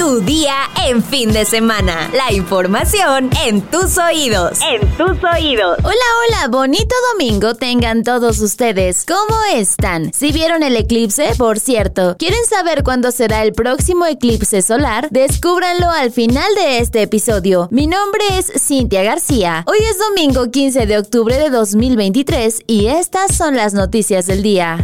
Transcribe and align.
Tu 0.00 0.22
día 0.22 0.54
en 0.86 1.04
fin 1.04 1.30
de 1.30 1.44
semana. 1.44 2.10
La 2.14 2.32
información 2.32 3.28
en 3.44 3.60
tus 3.60 3.98
oídos. 3.98 4.58
En 4.62 4.80
tus 4.96 5.22
oídos. 5.22 5.76
Hola, 5.80 5.92
hola, 5.92 6.48
bonito 6.48 6.94
domingo 7.12 7.54
tengan 7.54 8.02
todos 8.02 8.40
ustedes. 8.40 9.04
¿Cómo 9.06 9.38
están? 9.54 10.10
Si 10.14 10.32
vieron 10.32 10.62
el 10.62 10.74
eclipse, 10.76 11.34
por 11.36 11.60
cierto, 11.60 12.16
¿quieren 12.18 12.42
saber 12.46 12.82
cuándo 12.82 13.10
será 13.10 13.42
el 13.42 13.52
próximo 13.52 14.06
eclipse 14.06 14.62
solar? 14.62 15.10
Descúbranlo 15.10 15.90
al 15.90 16.10
final 16.10 16.54
de 16.54 16.78
este 16.78 17.02
episodio. 17.02 17.68
Mi 17.70 17.86
nombre 17.86 18.22
es 18.38 18.50
Cintia 18.56 19.02
García. 19.02 19.64
Hoy 19.66 19.80
es 19.80 19.98
domingo 19.98 20.50
15 20.50 20.86
de 20.86 20.96
octubre 20.96 21.36
de 21.36 21.50
2023 21.50 22.62
y 22.66 22.86
estas 22.86 23.36
son 23.36 23.54
las 23.54 23.74
noticias 23.74 24.26
del 24.26 24.42
día. 24.42 24.82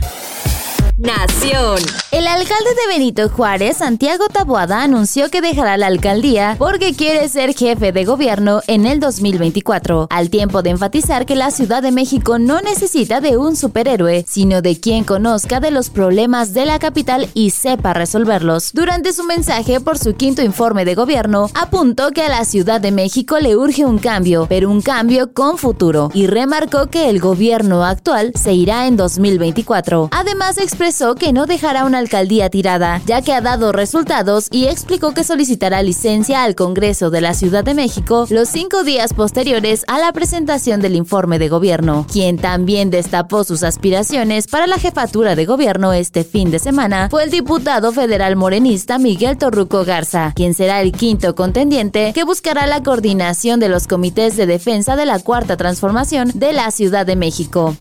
Nación. 0.99 1.77
El 2.11 2.27
alcalde 2.27 2.71
de 2.71 2.95
Benito 2.95 3.29
Juárez, 3.29 3.77
Santiago 3.77 4.29
Taboada, 4.33 4.83
anunció 4.83 5.29
que 5.29 5.43
dejará 5.43 5.77
la 5.77 5.89
alcaldía 5.89 6.57
porque 6.59 6.95
quiere 6.95 7.29
ser 7.29 7.53
jefe 7.53 7.93
de 7.93 8.07
gobierno 8.07 8.63
en 8.67 8.87
el 8.87 8.99
2024, 8.99 10.07
al 10.09 10.31
tiempo 10.31 10.63
de 10.63 10.71
enfatizar 10.71 11.27
que 11.27 11.37
la 11.37 11.51
Ciudad 11.51 11.83
de 11.83 11.93
México 11.93 12.39
no 12.39 12.63
necesita 12.63 13.21
de 13.21 13.37
un 13.37 13.57
superhéroe, 13.57 14.25
sino 14.27 14.63
de 14.63 14.81
quien 14.81 15.05
conozca 15.05 15.61
de 15.61 15.71
los 15.71 15.91
problemas 15.91 16.55
de 16.55 16.65
la 16.65 16.79
capital 16.79 17.29
y 17.35 17.51
sepa 17.51 17.93
resolverlos. 17.93 18.73
Durante 18.73 19.13
su 19.13 19.25
mensaje 19.25 19.81
por 19.81 19.99
su 19.99 20.15
quinto 20.15 20.41
informe 20.41 20.87
de 20.87 20.95
gobierno, 20.95 21.51
apuntó 21.53 22.13
que 22.13 22.23
a 22.23 22.31
la 22.31 22.47
Ciudad 22.47 22.81
de 22.81 22.93
México 22.93 23.39
le 23.39 23.55
urge 23.55 23.85
un 23.85 23.99
cambio, 23.99 24.47
pero 24.49 24.71
un 24.71 24.81
cambio 24.81 25.35
con 25.35 25.59
futuro, 25.59 26.11
y 26.15 26.27
remarcó 26.27 26.87
que 26.87 27.11
el 27.11 27.21
gobierno 27.21 27.85
actual 27.85 28.33
se 28.35 28.55
irá 28.55 28.87
en 28.87 28.97
2024. 28.97 30.09
Además, 30.11 30.57
expresó 30.57 30.86
que 30.87 31.33
no 31.33 31.47
dejará 31.47 31.85
una 31.85 31.99
alcaldía 31.99 32.49
tirada, 32.49 33.03
ya 33.07 33.21
que 33.21 33.33
ha 33.33 33.41
dado 33.41 33.73
resultados 33.73 34.47
y 34.53 34.67
explicó 34.67 35.15
que 35.15 35.25
solicitará 35.25 35.83
licencia 35.83 36.45
al 36.45 36.55
Congreso 36.55 37.11
de 37.11 37.21
la 37.21 37.35
Ciudad 37.35 37.65
de 37.65 37.75
México 37.75 38.25
los 38.31 38.49
cinco 38.49 38.85
días 38.85 39.13
posteriores 39.13 39.83
a 39.89 39.99
la 39.99 40.13
presentación 40.13 40.81
del 40.81 40.95
informe 40.95 41.41
de 41.41 41.49
gobierno. 41.49 42.07
Quien 42.13 42.39
también 42.39 42.91
destapó 42.91 43.43
sus 43.43 43.65
aspiraciones 43.65 44.47
para 44.47 44.69
la 44.69 44.79
jefatura 44.79 45.35
de 45.35 45.45
gobierno 45.45 45.93
este 45.93 46.23
fin 46.23 46.53
de 46.53 46.61
semana 46.61 47.09
fue 47.11 47.25
el 47.25 47.31
diputado 47.33 47.91
federal 47.91 48.37
morenista 48.37 48.99
Miguel 48.99 49.39
Torruco 49.39 49.85
Garza, 49.85 50.33
quien 50.37 50.55
será 50.55 50.83
el 50.83 50.93
quinto 50.93 51.35
contendiente 51.35 52.13
que 52.15 52.23
buscará 52.23 52.69
la 52.69 52.85
coordinación 52.85 53.59
de 53.59 53.69
los 53.69 53.89
comités 53.89 54.37
de 54.37 54.47
defensa 54.47 54.95
de 54.95 55.07
la 55.07 55.19
Cuarta 55.19 55.57
Transformación 55.57 56.31
de 56.35 56.53
la 56.53 56.71
Ciudad 56.71 57.05
de 57.05 57.17
México. 57.17 57.77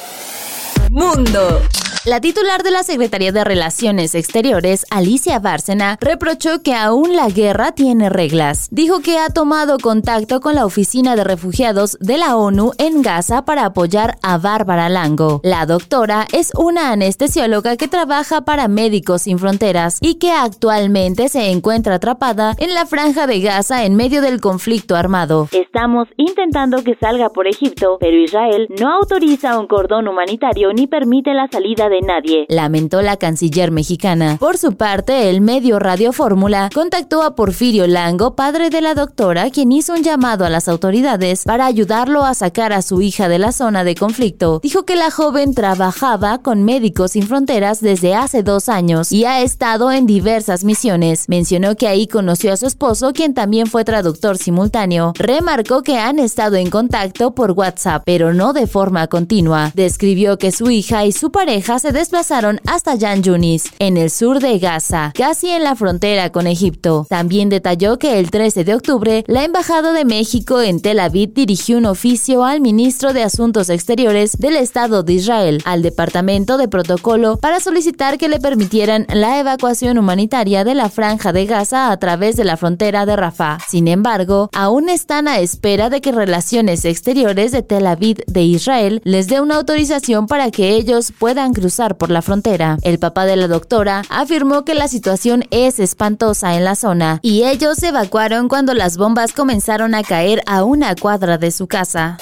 Mundo. 0.90 1.62
La 2.06 2.22
titular 2.22 2.62
de 2.62 2.70
la 2.70 2.84
Secretaría 2.84 3.32
de 3.32 3.44
Relaciones 3.44 4.14
Exteriores, 4.14 4.86
Alicia 4.92 5.40
Bárcena, 5.40 5.98
reprochó 6.00 6.62
que 6.62 6.76
aún 6.76 7.16
la 7.16 7.30
guerra 7.30 7.72
tiene 7.72 8.12
reglas. 8.12 8.68
Dijo 8.70 9.00
que 9.00 9.18
ha 9.18 9.30
tomado 9.30 9.80
contacto 9.80 10.40
con 10.40 10.54
la 10.54 10.68
Oficina 10.68 11.16
de 11.16 11.24
Refugiados 11.24 11.98
de 12.00 12.20
la 12.20 12.38
ONU 12.38 12.74
en 12.78 13.02
Gaza 13.02 13.44
para 13.44 13.66
apoyar 13.66 14.18
a 14.22 14.38
Bárbara 14.38 14.88
Lango. 14.88 15.42
La 15.44 15.66
doctora 15.66 16.28
es 16.32 16.52
una 16.56 16.92
anestesióloga 16.92 17.76
que 17.76 17.88
trabaja 17.88 18.42
para 18.42 18.68
Médicos 18.68 19.24
Sin 19.24 19.40
Fronteras 19.40 19.98
y 20.00 20.20
que 20.20 20.30
actualmente 20.30 21.28
se 21.28 21.50
encuentra 21.50 21.96
atrapada 21.96 22.54
en 22.60 22.76
la 22.76 22.86
franja 22.86 23.26
de 23.26 23.40
Gaza 23.40 23.84
en 23.84 23.96
medio 23.96 24.22
del 24.22 24.42
conflicto 24.42 24.96
armado. 24.96 25.48
Estamos 25.52 26.08
intentando 26.18 26.84
que 26.84 26.94
salga 26.98 27.30
por 27.30 27.48
Egipto, 27.48 27.98
pero 28.00 28.16
Israel 28.16 28.68
no 28.80 28.94
autoriza 28.94 29.58
un 29.58 29.66
cordón 29.66 30.08
humanitario 30.08 30.72
ni 30.72 30.86
permite 30.86 31.34
la 31.34 31.48
salida 31.48 31.90
de 31.90 31.95
nadie, 32.02 32.46
lamentó 32.50 33.02
la 33.02 33.18
canciller 33.18 33.72
mexicana. 33.72 34.38
Por 34.40 34.58
su 34.58 34.74
parte, 34.74 35.30
el 35.30 35.42
medio 35.42 35.80
Radio 35.80 36.14
Fórmula 36.14 36.70
contactó 36.74 37.24
a 37.24 37.36
Porfirio 37.36 37.88
Lango, 37.88 38.36
padre 38.36 38.70
de 38.70 38.82
la 38.82 38.94
doctora, 38.94 39.50
quien 39.50 39.72
hizo 39.72 39.94
un 39.94 40.04
llamado 40.04 40.46
a 40.46 40.50
las 40.50 40.68
autoridades 40.68 41.44
para 41.44 41.66
ayudarlo 41.66 42.24
a 42.24 42.34
sacar 42.34 42.74
a 42.74 42.82
su 42.82 43.02
hija 43.02 43.28
de 43.30 43.40
la 43.40 43.52
zona 43.52 43.84
de 43.84 43.96
conflicto. 43.96 44.60
Dijo 44.62 44.84
que 44.84 44.96
la 44.96 45.12
joven 45.12 45.54
trabajaba 45.54 46.40
con 46.40 46.64
Médicos 46.64 47.12
Sin 47.12 47.28
Fronteras 47.28 47.82
desde 47.82 48.16
hace 48.16 48.44
dos 48.44 48.70
años 48.70 49.12
y 49.12 49.26
ha 49.26 49.42
estado 49.42 49.92
en 49.92 50.06
diversas 50.06 50.64
misiones. 50.64 51.30
Mencionó 51.30 51.76
que 51.76 51.88
ahí 51.88 52.08
conoció 52.08 52.54
a 52.54 52.58
su 52.58 52.68
esposo, 52.68 53.14
quien 53.14 53.34
también 53.34 53.68
fue 53.68 53.84
traductor 53.84 54.38
simultáneo. 54.38 55.14
Remarcó 55.16 55.84
que 55.84 55.98
han 55.98 56.20
estado 56.20 56.56
en 56.56 56.70
contacto 56.70 57.36
por 57.36 57.52
WhatsApp, 57.52 58.04
pero 58.06 58.34
no 58.34 58.54
de 58.54 58.68
forma 58.68 59.08
continua. 59.08 59.72
Describió 59.76 60.38
que 60.38 60.52
su 60.52 60.70
hija 60.70 61.06
y 61.06 61.12
su 61.12 61.32
pareja 61.32 61.80
se 61.86 61.92
desplazaron 61.92 62.60
hasta 62.66 62.96
Yan 62.96 63.22
Yunis, 63.22 63.66
en 63.78 63.98
el 63.98 64.10
sur 64.10 64.40
de 64.40 64.58
Gaza, 64.58 65.12
casi 65.14 65.52
en 65.52 65.64
la 65.64 65.76
frontera 65.76 66.32
con 66.32 66.48
Egipto. 66.48 67.06
También 67.08 67.50
detalló 67.50 68.00
que 68.00 68.18
el 68.18 68.32
13 68.32 68.64
de 68.64 68.74
octubre, 68.74 69.24
la 69.28 69.44
Embajada 69.44 69.92
de 69.92 70.04
México 70.04 70.62
en 70.62 70.82
Tel 70.82 71.00
Aviv 71.00 71.36
dirigió 71.36 71.78
un 71.78 71.86
oficio 71.86 72.44
al 72.44 72.60
ministro 72.60 73.14
de 73.14 73.22
Asuntos 73.22 73.70
Exteriores 73.70 74.36
del 74.40 74.56
Estado 74.56 75.04
de 75.04 75.14
Israel, 75.14 75.62
al 75.64 75.84
Departamento 75.84 76.58
de 76.58 76.68
Protocolo, 76.68 77.38
para 77.38 77.60
solicitar 77.60 78.18
que 78.18 78.30
le 78.30 78.40
permitieran 78.40 79.06
la 79.14 79.40
evacuación 79.40 80.00
humanitaria 80.00 80.64
de 80.64 80.74
la 80.74 80.90
franja 80.90 81.34
de 81.34 81.46
Gaza 81.46 81.92
a 81.92 82.00
través 82.00 82.36
de 82.36 82.46
la 82.46 82.58
frontera 82.58 83.06
de 83.06 83.16
Rafah. 83.16 83.60
Sin 83.68 83.88
embargo, 83.88 84.50
aún 84.54 84.90
están 84.90 85.28
a 85.28 85.38
espera 85.38 85.92
de 85.92 86.02
que 86.02 86.12
Relaciones 86.12 86.84
Exteriores 86.84 87.52
de 87.52 87.62
Tel 87.62 87.86
Aviv 87.86 88.24
de 88.26 88.42
Israel 88.42 89.02
les 89.04 89.28
dé 89.28 89.40
una 89.40 89.58
autorización 89.58 90.26
para 90.26 90.50
que 90.50 90.70
ellos 90.70 91.14
puedan 91.16 91.54
cruzar 91.54 91.75
por 91.98 92.10
la 92.10 92.22
frontera. 92.22 92.78
El 92.82 93.00
papá 93.00 93.26
de 93.26 93.36
la 93.36 93.48
doctora 93.48 94.04
afirmó 94.10 94.64
que 94.64 94.76
la 94.76 94.88
situación 94.88 95.44
es 95.52 95.80
espantosa 95.80 96.56
en 96.56 96.64
la 96.64 96.76
zona 96.76 97.20
y 97.22 97.44
ellos 97.44 97.78
se 97.78 97.90
evacuaron 97.90 98.48
cuando 98.48 98.74
las 98.74 98.98
bombas 98.98 99.34
comenzaron 99.34 99.94
a 99.94 100.04
caer 100.04 100.42
a 100.46 100.64
una 100.64 100.96
cuadra 100.96 101.38
de 101.38 101.52
su 101.52 101.68
casa 101.68 102.18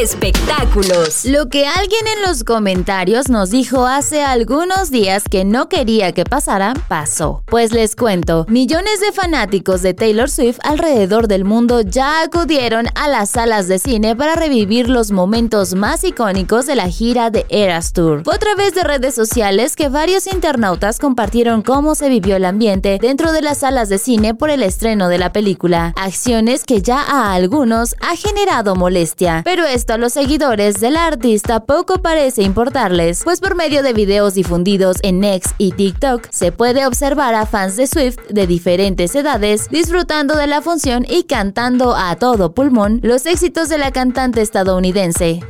espectáculos. 0.00 1.24
Lo 1.24 1.48
que 1.48 1.66
alguien 1.66 2.06
en 2.16 2.22
los 2.22 2.42
comentarios 2.42 3.28
nos 3.28 3.50
dijo 3.50 3.86
hace 3.86 4.24
algunos 4.24 4.90
días 4.90 5.22
que 5.30 5.44
no 5.44 5.68
quería 5.68 6.12
que 6.12 6.24
pasara, 6.24 6.74
pasó. 6.88 7.42
Pues 7.46 7.72
les 7.72 7.94
cuento, 7.94 8.44
millones 8.48 9.00
de 9.00 9.12
fanáticos 9.12 9.82
de 9.82 9.94
Taylor 9.94 10.28
Swift 10.28 10.58
alrededor 10.64 11.28
del 11.28 11.44
mundo 11.44 11.80
ya 11.80 12.22
acudieron 12.22 12.86
a 12.96 13.08
las 13.08 13.30
salas 13.30 13.68
de 13.68 13.78
cine 13.78 14.16
para 14.16 14.34
revivir 14.34 14.88
los 14.88 15.12
momentos 15.12 15.74
más 15.74 16.02
icónicos 16.02 16.66
de 16.66 16.74
la 16.74 16.88
gira 16.88 17.30
de 17.30 17.46
Eras 17.48 17.92
Tour. 17.92 18.24
Fue 18.24 18.34
a 18.34 18.38
través 18.38 18.74
de 18.74 18.82
redes 18.82 19.14
sociales 19.14 19.76
que 19.76 19.88
varios 19.88 20.26
internautas 20.26 20.98
compartieron 20.98 21.62
cómo 21.62 21.94
se 21.94 22.08
vivió 22.08 22.36
el 22.36 22.44
ambiente 22.44 22.98
dentro 23.00 23.32
de 23.32 23.42
las 23.42 23.58
salas 23.58 23.88
de 23.88 23.98
cine 23.98 24.34
por 24.34 24.50
el 24.50 24.64
estreno 24.64 25.08
de 25.08 25.18
la 25.18 25.32
película, 25.32 25.92
acciones 25.96 26.64
que 26.64 26.82
ya 26.82 27.00
a 27.00 27.32
algunos 27.32 27.94
ha 28.00 28.16
generado 28.16 28.74
molestia, 28.74 29.42
pero 29.44 29.64
es 29.64 29.83
a 29.90 29.98
los 29.98 30.12
seguidores 30.12 30.80
del 30.80 30.96
artista 30.96 31.64
poco 31.64 32.00
parece 32.00 32.42
importarles, 32.42 33.22
pues 33.24 33.40
por 33.40 33.54
medio 33.54 33.82
de 33.82 33.92
videos 33.92 34.34
difundidos 34.34 34.96
en 35.02 35.20
Next 35.20 35.54
y 35.58 35.72
TikTok 35.72 36.26
se 36.30 36.52
puede 36.52 36.86
observar 36.86 37.34
a 37.34 37.46
fans 37.46 37.76
de 37.76 37.86
Swift 37.86 38.18
de 38.30 38.46
diferentes 38.46 39.14
edades 39.14 39.68
disfrutando 39.68 40.36
de 40.36 40.46
la 40.46 40.62
función 40.62 41.04
y 41.08 41.24
cantando 41.24 41.94
a 41.94 42.16
todo 42.16 42.54
pulmón 42.54 43.00
los 43.02 43.26
éxitos 43.26 43.68
de 43.68 43.78
la 43.78 43.90
cantante 43.90 44.40
estadounidense. 44.40 45.40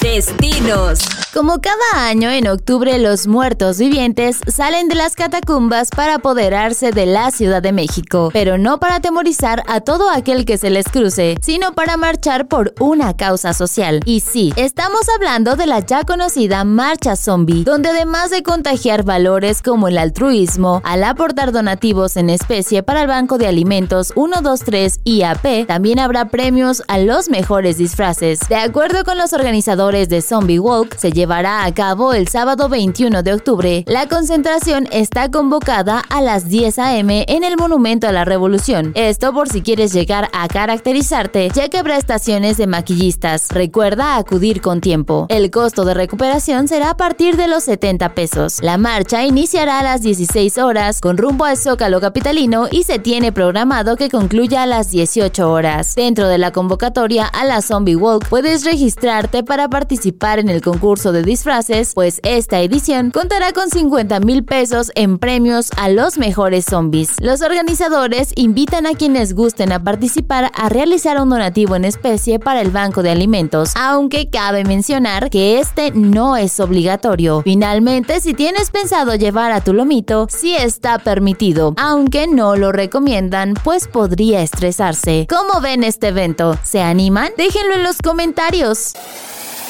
Destinos. 0.00 1.00
Como 1.32 1.62
cada 1.62 2.08
año 2.08 2.30
en 2.30 2.46
octubre 2.46 2.98
los 2.98 3.26
muertos 3.26 3.78
vivientes 3.78 4.40
salen 4.46 4.88
de 4.88 4.96
las 4.96 5.14
catacumbas 5.14 5.88
para 5.88 6.16
apoderarse 6.16 6.90
de 6.90 7.06
la 7.06 7.30
Ciudad 7.30 7.62
de 7.62 7.72
México, 7.72 8.28
pero 8.34 8.58
no 8.58 8.78
para 8.78 8.96
atemorizar 8.96 9.62
a 9.66 9.80
todo 9.80 10.10
aquel 10.10 10.44
que 10.44 10.58
se 10.58 10.68
les 10.68 10.84
cruce, 10.84 11.36
sino 11.40 11.72
para 11.72 11.96
marchar 11.96 12.48
por 12.48 12.74
una 12.80 13.16
causa 13.16 13.54
social. 13.54 14.00
Y 14.04 14.20
sí, 14.20 14.52
estamos 14.56 15.08
hablando 15.08 15.56
de 15.56 15.66
la 15.66 15.80
ya 15.80 16.04
conocida 16.04 16.64
Marcha 16.64 17.16
Zombie, 17.16 17.64
donde 17.64 17.88
además 17.88 18.28
de 18.28 18.42
contagiar 18.42 19.02
valores 19.02 19.62
como 19.62 19.88
el 19.88 19.96
altruismo, 19.96 20.82
al 20.84 21.02
aportar 21.02 21.50
donativos 21.50 22.18
en 22.18 22.28
especie 22.28 22.82
para 22.82 23.00
el 23.00 23.08
Banco 23.08 23.38
de 23.38 23.46
Alimentos 23.46 24.08
123 24.08 25.00
IAP, 25.04 25.66
también 25.66 25.98
habrá 25.98 26.26
premios 26.28 26.82
a 26.88 26.98
los 26.98 27.30
mejores 27.30 27.78
disfraces. 27.78 28.40
De 28.50 28.56
acuerdo 28.56 29.02
con 29.04 29.16
los 29.16 29.32
organizadores 29.32 30.10
de 30.10 30.20
Zombie 30.20 30.58
Walk 30.58 30.98
se 30.98 31.10
llevará 31.22 31.64
a 31.64 31.72
cabo 31.72 32.14
el 32.14 32.26
sábado 32.26 32.68
21 32.68 33.22
de 33.22 33.32
octubre. 33.32 33.84
La 33.86 34.08
concentración 34.08 34.88
está 34.90 35.30
convocada 35.30 36.00
a 36.00 36.20
las 36.20 36.48
10 36.48 36.80
a.m. 36.80 37.24
en 37.28 37.44
el 37.44 37.56
Monumento 37.56 38.08
a 38.08 38.12
la 38.12 38.24
Revolución. 38.24 38.90
Esto 38.96 39.32
por 39.32 39.48
si 39.48 39.62
quieres 39.62 39.92
llegar 39.92 40.28
a 40.32 40.48
caracterizarte, 40.48 41.48
ya 41.54 41.68
que 41.68 41.78
habrá 41.78 41.96
estaciones 41.96 42.56
de 42.56 42.66
maquillistas. 42.66 43.50
Recuerda 43.50 44.16
acudir 44.16 44.60
con 44.60 44.80
tiempo. 44.80 45.26
El 45.28 45.52
costo 45.52 45.84
de 45.84 45.94
recuperación 45.94 46.66
será 46.66 46.90
a 46.90 46.96
partir 46.96 47.36
de 47.36 47.46
los 47.46 47.62
70 47.62 48.14
pesos. 48.16 48.58
La 48.60 48.76
marcha 48.76 49.24
iniciará 49.24 49.78
a 49.78 49.84
las 49.84 50.02
16 50.02 50.58
horas 50.58 51.00
con 51.00 51.18
rumbo 51.18 51.44
al 51.44 51.56
Zócalo 51.56 52.00
Capitalino 52.00 52.66
y 52.68 52.82
se 52.82 52.98
tiene 52.98 53.30
programado 53.30 53.94
que 53.94 54.10
concluya 54.10 54.64
a 54.64 54.66
las 54.66 54.90
18 54.90 55.48
horas. 55.48 55.94
Dentro 55.94 56.26
de 56.26 56.38
la 56.38 56.50
convocatoria 56.50 57.26
a 57.26 57.44
la 57.44 57.62
Zombie 57.62 57.94
Walk 57.94 58.26
puedes 58.28 58.64
registrarte 58.64 59.44
para 59.44 59.68
participar 59.68 60.40
en 60.40 60.48
el 60.48 60.62
concurso 60.62 61.11
de 61.12 61.22
disfraces, 61.22 61.94
pues 61.94 62.20
esta 62.24 62.60
edición 62.60 63.10
contará 63.10 63.52
con 63.52 63.70
50 63.70 64.20
mil 64.20 64.44
pesos 64.44 64.90
en 64.94 65.18
premios 65.18 65.70
a 65.76 65.88
los 65.88 66.18
mejores 66.18 66.64
zombies. 66.64 67.16
Los 67.20 67.42
organizadores 67.42 68.32
invitan 68.36 68.86
a 68.86 68.94
quienes 68.94 69.34
gusten 69.34 69.72
a 69.72 69.82
participar 69.82 70.50
a 70.54 70.68
realizar 70.68 71.20
un 71.20 71.30
donativo 71.30 71.76
en 71.76 71.84
especie 71.84 72.38
para 72.38 72.60
el 72.60 72.70
Banco 72.70 73.02
de 73.02 73.10
Alimentos, 73.10 73.72
aunque 73.76 74.30
cabe 74.30 74.64
mencionar 74.64 75.30
que 75.30 75.58
este 75.58 75.90
no 75.92 76.36
es 76.36 76.58
obligatorio. 76.60 77.42
Finalmente, 77.42 78.20
si 78.20 78.34
tienes 78.34 78.70
pensado 78.70 79.14
llevar 79.14 79.52
a 79.52 79.62
tu 79.62 79.72
lomito, 79.72 80.26
sí 80.30 80.54
está 80.54 80.98
permitido, 80.98 81.74
aunque 81.76 82.26
no 82.26 82.56
lo 82.56 82.72
recomiendan, 82.72 83.54
pues 83.62 83.88
podría 83.88 84.42
estresarse. 84.42 85.26
¿Cómo 85.28 85.60
ven 85.60 85.84
este 85.84 86.08
evento? 86.08 86.58
¿Se 86.64 86.80
animan? 86.80 87.32
Déjenlo 87.36 87.74
en 87.74 87.82
los 87.82 87.98
comentarios. 87.98 88.94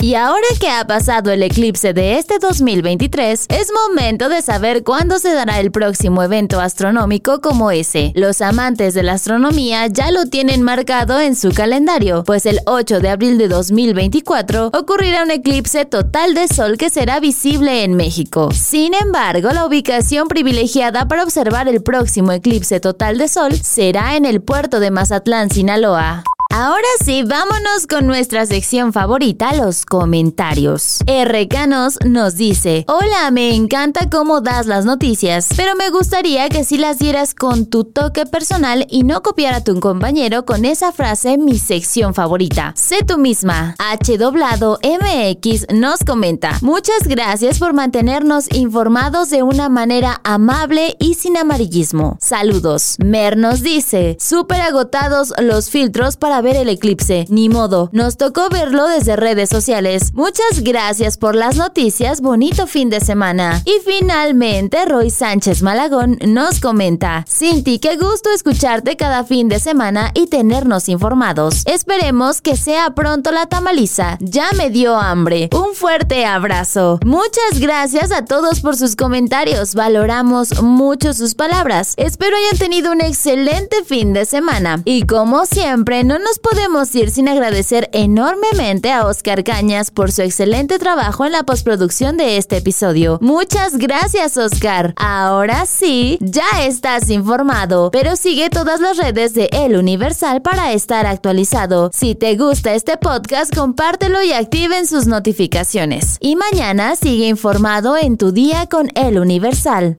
Y 0.03 0.17
ahora 0.17 0.49
que 0.59 0.69
ha 0.69 0.85
pasado 0.85 1.31
el 1.31 1.45
eclipse 1.45 1.93
de 1.93 2.19
este 2.19 2.41
2023, 2.41 3.47
es 3.49 3.69
momento 3.87 4.29
de 4.29 4.43
saber 4.43 4.83
cuándo 4.83 5.21
se 5.21 5.33
dará 5.33 5.61
el 5.61 5.71
próximo 5.71 6.25
evento 6.25 6.59
astronómico 6.59 7.41
como 7.41 7.71
ese. 7.71 8.11
Los 8.17 8.41
amantes 8.41 8.95
de 8.95 9.05
la 9.05 9.13
astronomía 9.13 9.87
ya 9.87 10.11
lo 10.11 10.27
tienen 10.27 10.63
marcado 10.63 11.21
en 11.21 11.37
su 11.37 11.53
calendario, 11.53 12.25
pues 12.25 12.47
el 12.47 12.59
8 12.67 12.99
de 12.99 13.11
abril 13.11 13.39
de 13.39 13.47
2024 13.47 14.73
ocurrirá 14.75 15.23
un 15.23 15.31
eclipse 15.31 15.85
total 15.85 16.35
de 16.35 16.49
sol 16.49 16.79
que 16.79 16.91
será 16.91 17.21
visible 17.21 17.85
en 17.85 17.95
México. 17.95 18.51
Sin 18.51 18.95
embargo, 18.95 19.51
la 19.53 19.65
ubicación 19.65 20.27
privilegiada 20.27 21.07
para 21.07 21.23
observar 21.23 21.69
el 21.69 21.81
próximo 21.81 22.33
eclipse 22.33 22.81
total 22.81 23.19
de 23.19 23.29
sol 23.29 23.55
será 23.55 24.17
en 24.17 24.25
el 24.25 24.43
puerto 24.43 24.81
de 24.81 24.91
Mazatlán, 24.91 25.49
Sinaloa. 25.49 26.25
Ahora 26.55 26.87
sí, 27.03 27.23
vámonos 27.23 27.87
con 27.89 28.07
nuestra 28.07 28.45
sección 28.45 28.93
favorita, 28.93 29.55
los 29.55 29.87
comentarios. 29.87 30.99
RKnos 31.07 31.99
nos 32.05 32.35
dice, 32.35 32.85
hola, 32.89 33.31
me 33.31 33.55
encanta 33.55 34.11
cómo 34.11 34.43
das 34.43 34.67
las 34.67 34.85
noticias, 34.85 35.49
pero 35.57 35.75
me 35.77 35.89
gustaría 35.89 36.51
que 36.51 36.65
si 36.65 36.77
las 36.77 36.99
dieras 36.99 37.35
con 37.35 37.71
tu 37.71 37.85
toque 37.85 38.27
personal 38.27 38.87
y 38.91 39.03
no 39.05 39.23
copiar 39.23 39.55
a 39.55 39.65
tu 39.65 39.81
compañero 39.81 40.45
con 40.45 40.67
esa 40.67 40.93
frase 40.93 41.39
mi 41.39 41.59
sección 41.59 42.13
favorita. 42.13 42.75
Sé 42.77 43.03
tú 43.03 43.17
misma. 43.17 43.75
H 43.79 44.19
doblado 44.19 44.79
MX 44.83 45.69
nos 45.73 46.05
comenta, 46.05 46.59
muchas 46.61 47.09
gracias 47.09 47.59
por 47.59 47.73
mantenernos 47.73 48.53
informados 48.53 49.31
de 49.31 49.43
una 49.43 49.71
manera 49.71 50.21
amable 50.23 50.97
y 51.01 51.15
sin 51.15 51.39
amarillismo. 51.39 52.19
Saludos. 52.21 52.97
Mer 52.99 53.39
nos 53.39 53.63
dice, 53.63 54.19
súper 54.21 54.61
agotados 54.61 55.33
los 55.41 55.71
filtros 55.71 56.19
para 56.19 56.42
ver 56.43 56.57
el 56.57 56.69
eclipse. 56.69 57.27
Ni 57.29 57.49
modo, 57.49 57.89
nos 57.93 58.17
tocó 58.17 58.49
verlo 58.51 58.87
desde 58.89 59.17
redes 59.17 59.49
sociales. 59.49 60.13
Muchas 60.15 60.61
gracias 60.63 61.17
por 61.17 61.35
las 61.35 61.57
noticias, 61.57 62.21
bonito 62.21 62.67
fin 62.67 62.91
de 62.91 63.01
semana. 63.01 63.63
Y 63.65 63.81
finalmente, 63.85 64.85
Roy 64.85 65.11
Sánchez 65.11 65.63
Malagón 65.63 66.19
nos 66.27 66.61
comenta, 66.61 67.25
Cinti, 67.29 67.79
qué 67.79 67.97
gusto 67.97 68.31
escucharte 68.35 68.97
cada 68.97 69.25
fin 69.25 69.49
de 69.49 69.61
semana 69.61 70.11
y 70.15 70.27
tenernos 70.27 70.89
informados. 70.89 71.63
Esperemos 71.67 72.41
que 72.41 72.57
sea 72.57 72.91
pronto 72.95 73.33
la 73.33 73.47
tamaliza. 73.47 74.19
Ya 74.21 74.51
me 74.57 74.71
dio 74.71 74.97
hambre. 74.97 75.49
Un 75.55 75.75
fuerte 75.75 76.27
abrazo. 76.27 76.99
Muchas 77.05 77.61
gracias 77.61 78.13
a 78.13 78.25
todos 78.25 78.61
por 78.61 78.77
sus 78.77 78.97
comentarios. 78.97 79.75
Valoramos 79.75 80.63
mucho 80.63 81.13
sus 81.15 81.35
palabras. 81.35 81.95
Espero 81.97 82.37
hayan 82.37 82.59
tenido 82.59 82.93
un 82.93 83.01
excelente 83.01 83.85
fin 83.85 84.13
de 84.13 84.25
semana. 84.25 84.83
Y 84.85 85.05
como 85.07 85.47
siempre, 85.47 86.05
no 86.05 86.19
nos 86.33 86.39
podemos 86.39 86.95
ir 86.95 87.11
sin 87.11 87.29
agradecer 87.29 87.91
enormemente 87.93 88.91
a 88.91 89.05
Oscar 89.07 89.45
Cañas 89.45 89.91
por 89.91 90.13
su 90.13 90.23
excelente 90.23 90.79
trabajo 90.79 91.27
en 91.27 91.33
la 91.33 91.43
postproducción 91.43 92.17
de 92.17 92.39
este 92.39 92.57
episodio. 92.57 93.19
Muchas 93.21 93.77
gracias, 93.77 94.39
Oscar. 94.39 94.95
Ahora 94.97 95.67
sí, 95.67 96.17
ya 96.23 96.65
estás 96.65 97.11
informado, 97.11 97.91
pero 97.91 98.17
sigue 98.17 98.49
todas 98.49 98.81
las 98.81 98.97
redes 98.97 99.35
de 99.35 99.51
El 99.53 99.77
Universal 99.77 100.41
para 100.41 100.73
estar 100.73 101.05
actualizado. 101.05 101.91
Si 101.93 102.15
te 102.15 102.35
gusta 102.37 102.73
este 102.73 102.97
podcast, 102.97 103.55
compártelo 103.55 104.23
y 104.23 104.33
activen 104.33 104.87
sus 104.87 105.07
notificaciones. 105.07 106.17
Y 106.19 106.37
mañana 106.37 106.97
sigue 106.97 107.29
informado 107.29 107.99
en 107.99 108.17
tu 108.17 108.33
día 108.33 108.67
con 108.71 108.91
El 108.95 109.19
Universal. 109.19 109.99